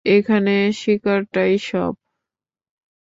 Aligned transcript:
এখানে 0.05 0.51
শিকারটাই 0.73 1.53
সব। 1.61 1.93